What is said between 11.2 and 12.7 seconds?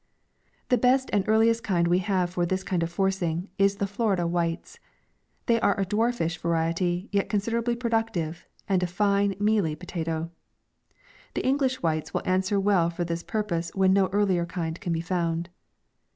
The English whites will answer